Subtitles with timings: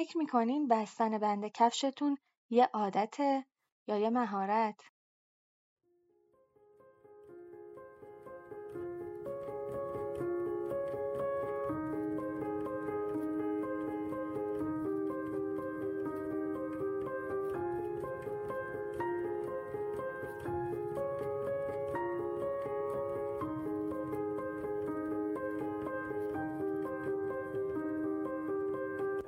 [0.00, 2.18] فکر می‌کنین بستن بند کفشتون
[2.50, 3.44] یه عادته
[3.86, 4.90] یا یه مهارت؟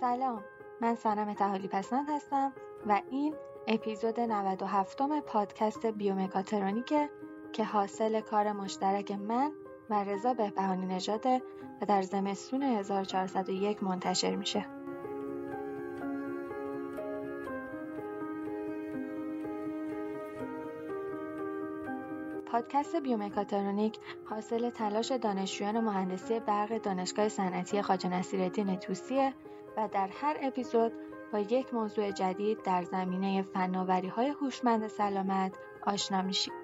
[0.00, 2.52] سلام من سنم تحالی پسند هستم
[2.86, 3.34] و این
[3.66, 7.10] اپیزود 97 م پادکست بیومکاترونیکه
[7.52, 9.52] که حاصل کار مشترک من
[9.90, 11.42] و رضا بهبهانی نژاده
[11.82, 14.66] و در زمستون 1401 منتشر میشه.
[22.46, 29.34] پادکست بیومکاترونیک حاصل تلاش دانشجویان مهندسی برق دانشگاه صنعتی خواجه نصیرالدین توسیه
[29.76, 30.92] و در هر اپیزود
[31.32, 36.54] با یک موضوع جدید در زمینه فناوری های هوشمند سلامت آشنا میشید.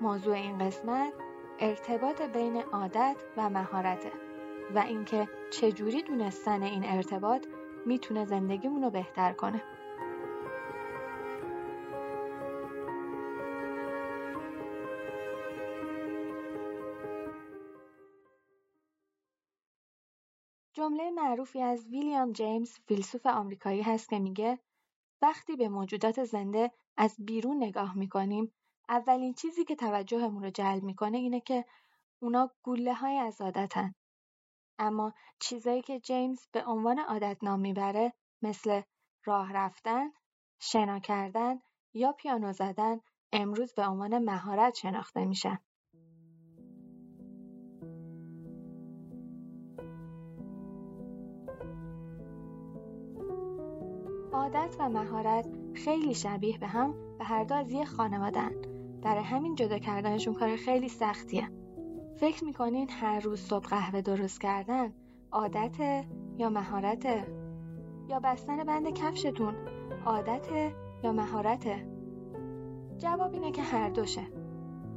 [0.00, 1.12] موضوع این قسمت
[1.58, 4.12] ارتباط بین عادت و مهارته
[4.74, 7.46] و اینکه چجوری دونستن این ارتباط
[7.86, 9.62] می‌تونه زندگیمون رو بهتر کنه.
[21.14, 24.58] معروفی از ویلیام جیمز فیلسوف آمریکایی هست که میگه
[25.22, 28.52] وقتی به موجودات زنده از بیرون نگاه می‌کنیم
[28.88, 31.64] اولین چیزی که توجهمون رو جلب می‌کنه اینه که
[32.22, 33.94] اونا گوله های از عادتن.
[34.78, 38.82] اما چیزایی که جیمز به عنوان عادت نام می‌بره مثل
[39.24, 40.10] راه رفتن،
[40.60, 41.60] شنا کردن
[41.94, 43.00] یا پیانو زدن
[43.32, 45.58] امروز به عنوان مهارت شناخته میشن.
[54.32, 58.50] عادت و مهارت خیلی شبیه به هم و هر دو از یه خانوادن
[59.02, 61.48] برای همین جدا کردنشون کار خیلی سختیه.
[62.16, 64.92] فکر می‌کنین هر روز صبح قهوه درست کردن
[65.32, 66.04] عادت
[66.38, 67.26] یا مهارته
[68.08, 69.54] یا بستن بند کفشتون
[70.06, 70.48] عادت
[71.04, 71.86] یا مهارته
[72.98, 74.26] جواب اینه که هر دوشه.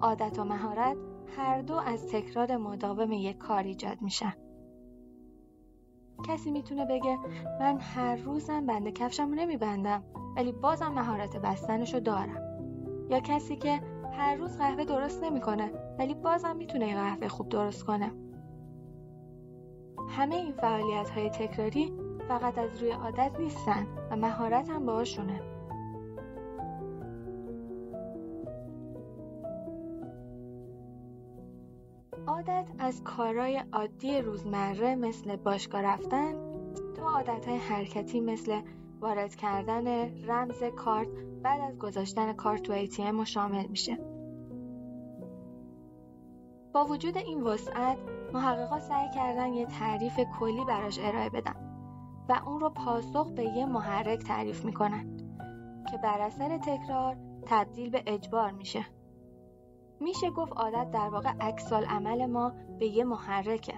[0.00, 0.96] عادت و مهارت
[1.36, 4.32] هر دو از تکرار مداوم یک کار ایجاد میشن.
[6.24, 7.18] کسی می‌تونه بگه
[7.60, 10.02] من هر روزم بند کفشمو نمیبندم
[10.36, 12.42] ولی بازم مهارت بستنشو دارم.
[13.10, 13.80] یا کسی که
[14.12, 18.12] هر روز قهوه درست نمی‌کنه ولی بازم می‌تونه قهوه خوب درست کنه.
[20.08, 21.92] همه این فعالیت های تکراری
[22.28, 25.55] فقط از روی عادت نیستن و مهارت هم باهاشونه.
[32.36, 36.34] عادت از کارهای عادی روزمره مثل باشگاه رفتن
[36.96, 38.60] تا عادتهای حرکتی مثل
[39.00, 39.86] وارد کردن
[40.24, 41.08] رمز کارت
[41.42, 43.98] بعد از گذاشتن کارت تو ATM شامل میشه.
[46.72, 47.98] با وجود این وسعت
[48.32, 51.56] محققا سعی کردن یه تعریف کلی براش ارائه بدن
[52.28, 55.16] و اون رو پاسخ به یه محرک تعریف می‌کنن
[55.90, 57.16] که بر اثر تکرار
[57.46, 58.86] تبدیل به اجبار میشه.
[60.00, 63.74] میشه گفت عادت در واقع عکسال عمل ما به یه محرکه.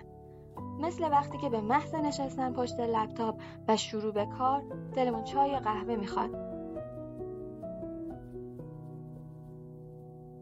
[0.81, 4.63] مثل وقتی که به محض نشستن پشت لپتاپ و شروع به کار
[4.95, 6.31] دلمون چای یا قهوه می‌خواد.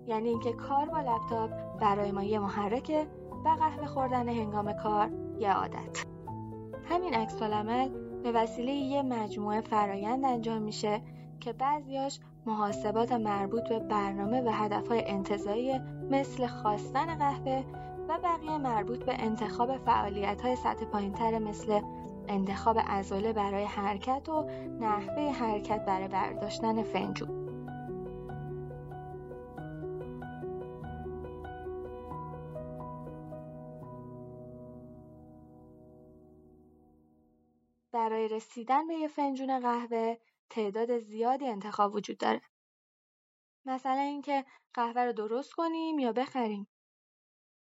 [0.06, 1.50] یعنی اینکه کار با لپتاپ
[1.80, 3.06] برای ما یه محرکه
[3.44, 6.06] و قهوه خوردن هنگام کار یه عادت.
[6.84, 7.88] همین عکس عمل
[8.22, 11.02] به وسیله یه مجموعه فرایند انجام میشه
[11.40, 15.78] که بعضیاش محاسبات مربوط به برنامه و هدفهای انتظایی
[16.10, 17.64] مثل خواستن قهوه
[18.08, 21.80] و بقیه مربوط به انتخاب فعالیت های سطح پایینتر مثل
[22.28, 24.42] انتخاب ازوله برای حرکت و
[24.80, 27.46] نحوه حرکت برای برداشتن فنجون.
[37.92, 40.16] برای رسیدن به یه فنجون قهوه
[40.50, 42.40] تعداد زیادی انتخاب وجود داره.
[43.64, 44.44] مثلا اینکه
[44.74, 46.68] قهوه رو درست کنیم یا بخریم.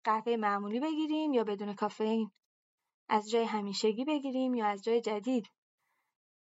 [0.05, 2.31] قهوه معمولی بگیریم یا بدون کافئین.
[3.09, 5.47] از جای همیشگی بگیریم یا از جای جدید.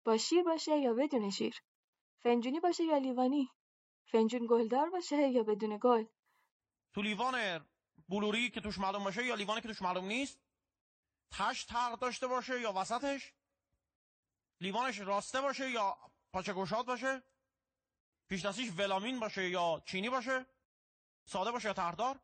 [0.04, 1.62] با شیر باشه یا بدون شیر.
[2.22, 3.48] فنجونی باشه یا لیوانی.
[4.12, 6.04] فنجون گلدار باشه یا بدون گل.
[6.94, 7.66] تو لیوان
[8.08, 10.40] بلوری که توش معلوم باشه یا لیوانی که توش معلوم نیست
[11.30, 13.34] تش تق داشته باشه یا وسطش
[14.60, 15.98] لیوانش راسته باشه یا
[16.38, 17.22] پاچه گشاد باشه
[18.28, 18.46] پیش
[18.78, 20.46] ولامین باشه یا چینی باشه
[21.24, 22.20] ساده باشه یا تردار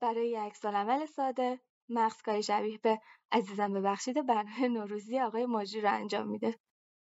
[0.00, 3.00] برای یک عمل ساده مغز کاری شبیه به
[3.32, 6.58] عزیزم ببخشید برنامه نوروزی آقای ماجی رو انجام میده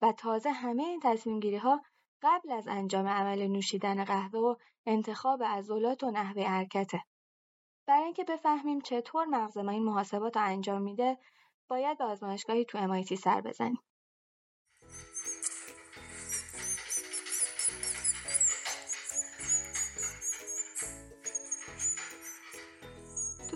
[0.02, 1.82] و تازه همه این تصمیم گیری ها
[2.22, 4.56] قبل از انجام عمل نوشیدن قهوه و
[4.86, 7.04] انتخاب عضلات و نحوه حرکته.
[7.88, 11.18] برای اینکه بفهمیم چطور مغز ما این محاسبات رو انجام میده
[11.68, 13.80] باید به آزمایشگاهی تو MIT سر بزنیم.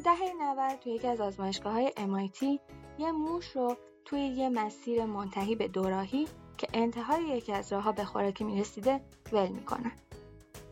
[0.03, 2.44] تو دهه 90 تو یکی از آزمایشگاه های MIT
[2.98, 6.27] یه موش رو توی یه مسیر منتهی به دوراهی
[6.57, 9.01] که انتهای یکی از راهها به خوراکی می‌رسیده
[9.31, 9.92] ول می‌کنن.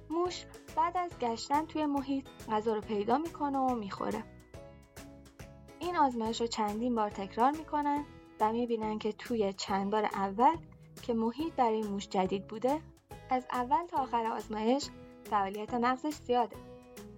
[0.09, 0.45] موش
[0.75, 4.23] بعد از گشتن توی محیط غذا رو پیدا می‌کنه و می‌خوره.
[5.79, 8.05] این آزمایش رو چندین بار تکرار می‌کنن
[8.39, 10.57] و می‌بینن که توی چند بار اول
[11.01, 12.81] که محیط برای موش جدید بوده
[13.29, 14.89] از اول تا آخر آزمایش
[15.23, 16.68] فعالیت مغزش زیاده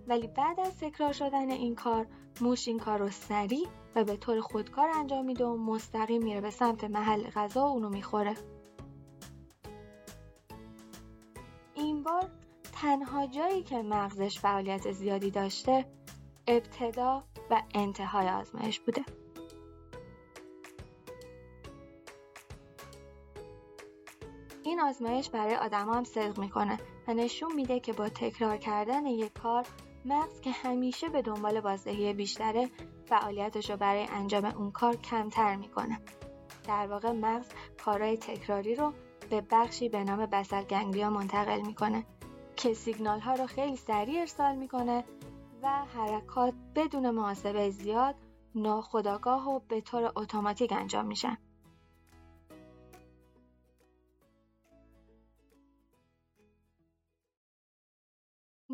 [0.07, 2.07] ولی بعد از تکرار شدن این کار
[2.41, 6.49] موش این کار رو سریع و به طور خودکار انجام میده و مستقیم میره به
[6.49, 8.35] سمت محل غذا و اونو می‌خوره.
[11.75, 12.29] این بار
[12.81, 15.85] تنها جایی که مغزش فعالیت زیادی داشته
[16.47, 19.01] ابتدا و انتهای آزمایش بوده.
[24.63, 29.33] این آزمایش برای آدم هم صدق می‌کنه و نشون میده که با تکرار کردن یک
[29.33, 29.65] کار
[30.05, 32.69] مغز که همیشه به دنبال بازدهی بیشتره
[33.05, 36.01] فعالیتش رو برای انجام اون کار کمتر می‌کنه
[36.67, 37.49] در واقع مغز
[37.85, 38.93] کارهای تکراری رو
[39.29, 42.05] به بخشی به نام بسل گنگلیا منتقل می‌کنه
[42.55, 45.03] که سیگنال ها رو خیلی سریع ارسال می‌کنه
[45.63, 48.15] و حرکات بدون محاسبه زیاد
[48.55, 51.37] ناخداگاه و به طور اتوماتیک انجام میشن.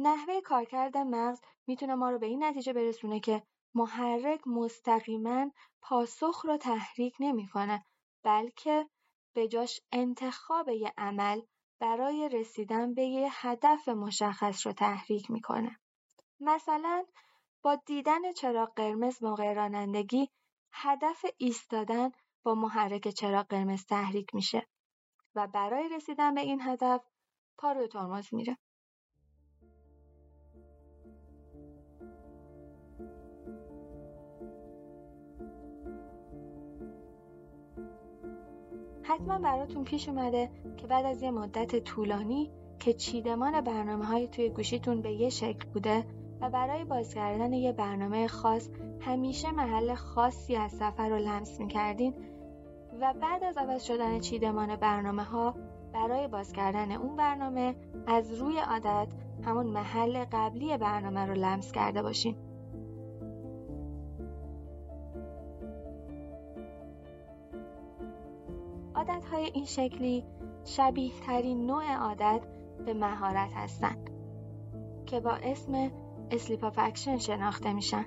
[0.08, 3.44] نحوه کارکرد مغز می‌تونه ما رو به این نتیجه برسونه که
[3.76, 5.52] محرک مستقیما
[5.82, 7.86] پاسخ رو تحریک نمی‌کنه
[8.24, 8.90] بلکه
[9.36, 11.42] به جاش انتخاب یه عمل
[11.80, 15.80] برای رسیدن به یه هدف مشخص رو تحریک می‌کنه.
[16.40, 17.06] مثلا
[17.64, 20.30] با دیدن چراغ قرمز موقع رانندگی
[20.74, 22.12] هدف ایستادن
[22.44, 24.68] با محرک چراغ قرمز تحریک میشه
[25.36, 27.02] و برای رسیدن به این هدف
[27.58, 28.58] پا روی ترمز میره.
[39.18, 44.50] حتما براتون پیش اومده که بعد از یه مدت طولانی که چیدمان برنامه های توی
[44.50, 46.06] گوشیتون به یه شکل بوده
[46.42, 48.70] و برای باز کردن یه برنامه خاص
[49.02, 52.14] همیشه محل خاصی از سفر رو لمس می‌کردین
[53.02, 55.56] و بعد از عوض شدن چیدمان برنامه ها
[55.94, 57.76] برای باز کردن اون برنامه
[58.08, 59.08] از روی عادت
[59.46, 62.36] همون محل قبلی برنامه رو لمس کرده باشین.
[69.10, 70.26] عادت های این شکلی
[70.66, 72.42] شبیه ترین نوع عادت
[72.86, 74.10] به مهارت هستند
[75.06, 75.92] که با اسم
[76.32, 78.06] slip of action شناخته میشن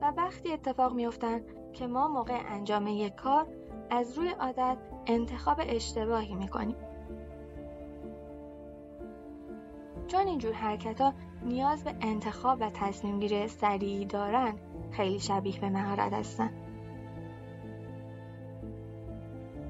[0.00, 1.40] و وقتی اتفاق میفتن
[1.72, 3.46] که ما موقع انجام یک کار
[3.90, 4.76] از روی عادت
[5.06, 6.76] انتخاب اشتباهی می‌کنیم.
[10.06, 11.12] چون اینجور حرکت ها
[11.42, 14.54] نیاز به انتخاب و تصمیم گیری سریعی دارن
[14.90, 16.67] خیلی شبیه به مهارت هستن.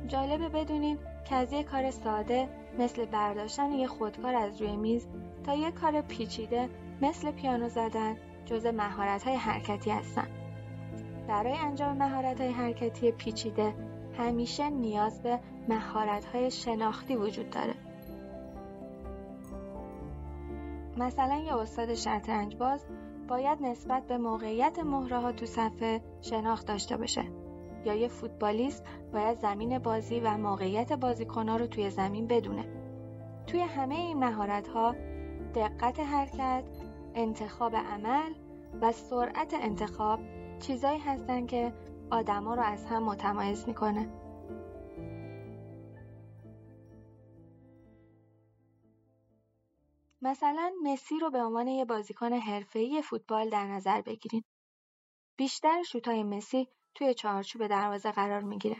[0.08, 2.48] جالبه بدونین که از یک کار ساده
[2.78, 5.06] مثل برداشتن یک خودکار از روی میز
[5.44, 6.68] تا یک کار پیچیده
[7.02, 10.26] مثل پیانو زدن جز مهارت های حرکتی هستن.
[11.28, 13.74] برای انجام مهارت های حرکتی پیچیده
[14.18, 15.38] همیشه نیاز به
[15.68, 17.74] مهارت های شناختی وجود داره.
[20.96, 22.84] مثلا یه استاد شطرنج باز
[23.28, 27.24] باید نسبت به موقعیت مهره ها تو صفحه شناخت داشته باشه
[27.84, 32.64] یا یه فوتبالیست باید زمین بازی و موقعیت بازیکنها رو توی زمین بدونه.
[33.46, 34.94] توی همه این مهارت ها
[35.54, 36.64] دقت حرکت،
[37.14, 38.34] انتخاب عمل
[38.80, 40.20] و سرعت انتخاب
[40.58, 41.72] چیزایی هستن که
[42.10, 44.08] آدما رو از هم متمایز می‌کنه.
[50.22, 54.44] مثلا مسی رو به عنوان یه بازیکن حرفه‌ای فوتبال در نظر بگیریم.
[55.36, 58.76] بیشتر شوتای مسی توی چارچوب دروازه قرار می‌گیره.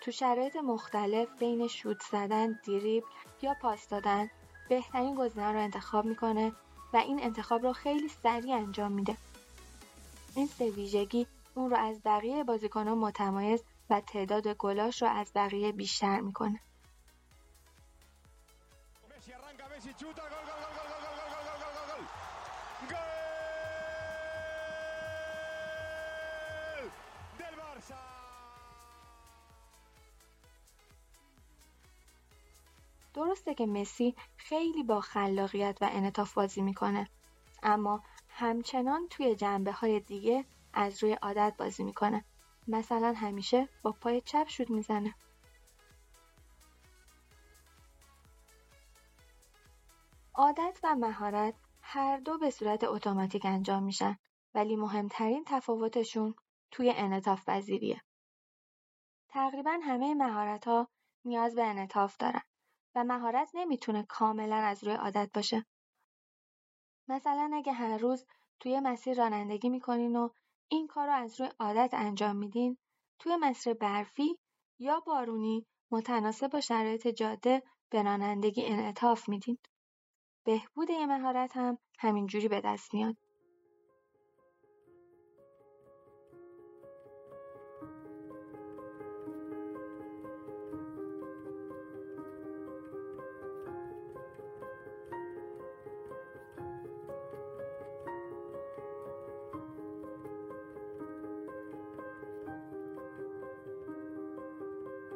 [0.00, 3.04] تو شرایط مختلف بین شوت زدن، دیریب
[3.42, 4.30] یا پاس دادن
[4.68, 6.52] بهترین گزینه رو انتخاب می‌کنه
[6.92, 9.16] و این انتخاب رو خیلی سریع انجام میده.
[10.36, 15.72] این سه ویژگی اون رو از بقیه بازیکنان متمایز و تعداد گلاش رو از بقیه
[15.72, 16.60] بیشتر می‌کنه.
[33.18, 37.08] درسته که مسی خیلی با خلاقیت و انعطاف بازی می‌کنه
[37.62, 42.24] اما همچنان توی جنبه های دیگه از روی عادت بازی می‌کنه.
[42.68, 45.14] مثلا همیشه با پای چپ شود می‌زنه.
[50.34, 54.18] عادت و مهارت هر دو به صورت اتوماتیک انجام میشن
[54.54, 56.34] ولی مهمترین تفاوتشون
[56.70, 58.02] توی انعطاف پذیریه.
[59.28, 60.88] تقریبا همه مهارت ها
[61.24, 62.42] نیاز به انعطاف دارن.
[62.98, 65.66] و مهارت نمی‌تونه کاملا از روی عادت باشه.
[67.08, 68.26] مثلا اگه هر روز
[68.60, 70.28] توی مسیر رانندگی می‌کنین و
[70.70, 72.78] این کار رو از روی عادت انجام میدین
[73.18, 74.38] توی مسیر برفی
[74.78, 79.58] یا بارونی متناسب با شرایط جاده به رانندگی انعطاف میدین.
[80.44, 83.16] بهبود یه مهارت هم همینجوری به دست میاد.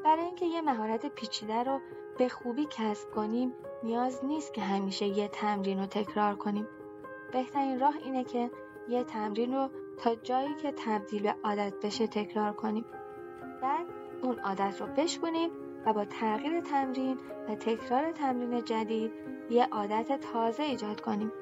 [0.05, 1.81] برای اینکه یه مهارت پیچیده رو
[2.19, 6.69] به خوبی کسب کنیم نیاز نیست که همیشه یه تمرین رو تکرار کنیم.
[7.33, 8.51] بهترین راه اینه که
[8.89, 12.85] یه تمرین رو تا جایی که تبدیل به عادت بشه تکرار کنیم.
[13.63, 13.87] بعد
[14.23, 15.51] اون عادت رو بشکنیم
[15.87, 17.19] و با تغییر تمرین
[17.49, 19.13] و تکرار تمرین جدید
[19.51, 21.33] یه عادت تازه ایجاد کنیم.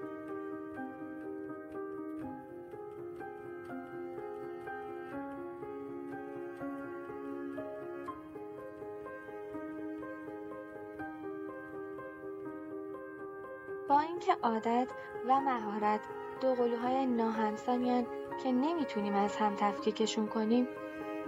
[13.91, 14.89] با اینکه عادت
[15.29, 16.01] و مهارت
[16.41, 18.07] دو قلوهای ناهمسانیان
[18.43, 20.69] که نمی‌تونیم از هم تفکیکشون کنیم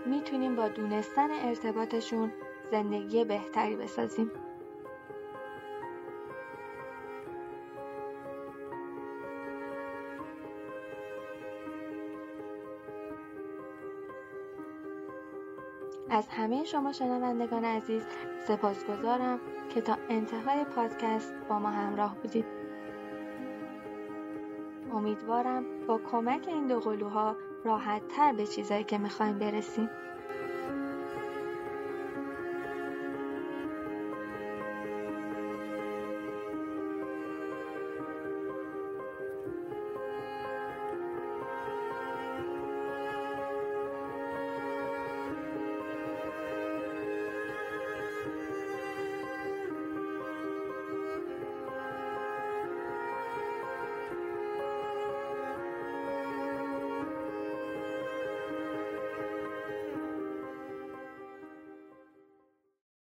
[0.07, 2.33] می‌تونیم با دونستن ارتباطشون
[2.71, 4.31] زندگی بهتری بسازیم.
[16.11, 18.03] از همه شما شنوندگان عزیز
[18.47, 19.41] سپاسگزارم
[19.75, 22.45] که تا انتهای پادکست با ما همراه بودید.
[24.93, 29.91] امیدوارم با کمک این دو قلوها راحت تر به چیزایی که می‌خوایم برسیم.